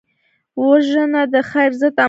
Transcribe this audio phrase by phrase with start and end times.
[0.65, 1.99] وژنه د خیر ضد عمل دی